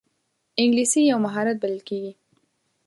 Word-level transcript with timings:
انګلیسي 0.61 1.01
یو 1.11 1.19
مهارت 1.25 1.55
بلل 1.61 1.81
کېږي 1.87 2.13